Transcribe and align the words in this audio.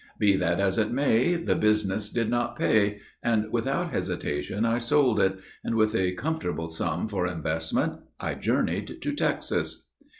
Be 0.17 0.35
that 0.37 0.59
as 0.59 0.79
it 0.79 0.89
may, 0.91 1.35
the 1.35 1.53
business 1.53 2.09
did 2.09 2.27
not 2.27 2.55
pay, 2.57 3.01
and 3.21 3.51
without 3.51 3.91
hesitation 3.91 4.65
I 4.65 4.79
sold 4.79 5.19
it; 5.19 5.37
and, 5.63 5.75
with 5.75 5.93
a 5.93 6.13
comfortable 6.15 6.69
sum 6.69 7.07
for 7.07 7.27
investment, 7.27 7.99
I 8.19 8.33
journeyed 8.33 8.99
to 8.99 9.13
Texas. 9.13 9.89